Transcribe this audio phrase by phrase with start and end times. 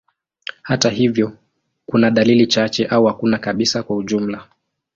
[0.61, 1.37] Hata hivyo,
[1.85, 4.47] kuna dalili chache au hakuna kabisa kwa ujumla.